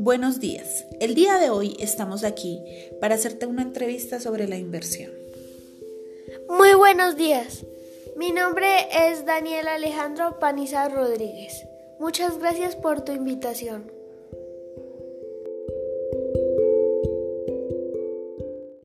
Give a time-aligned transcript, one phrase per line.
[0.00, 0.86] Buenos días.
[1.00, 2.62] El día de hoy estamos aquí
[3.00, 5.10] para hacerte una entrevista sobre la inversión.
[6.48, 7.66] Muy buenos días.
[8.16, 11.66] Mi nombre es Daniel Alejandro Paniza Rodríguez.
[11.98, 13.90] Muchas gracias por tu invitación.